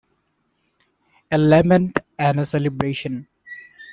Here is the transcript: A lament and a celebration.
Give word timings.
A 1.29 1.37
lament 1.37 1.99
and 2.17 2.39
a 2.39 2.45
celebration. 2.47 3.27